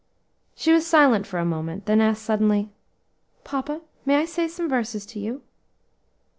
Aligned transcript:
She 0.55 0.73
was 0.73 0.83
silent 0.87 1.27
for 1.27 1.37
a 1.37 1.45
moment, 1.45 1.85
then 1.85 2.01
asked 2.01 2.23
suddenly, 2.23 2.71
"Papa, 3.43 3.81
may 4.03 4.15
I 4.15 4.25
say 4.25 4.47
some 4.47 4.67
verses 4.67 5.05
to 5.05 5.19
you?" 5.19 5.43